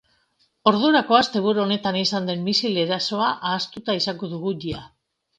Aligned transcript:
Ordurako, 0.69 1.17
asteburu 1.17 1.61
honetan 1.63 1.99
izan 1.99 2.29
den 2.31 2.41
misil 2.47 2.79
erasoa 2.85 3.27
ahaztuta 3.51 3.97
izango 3.99 4.31
dugu 4.33 4.55
ia. 4.71 4.81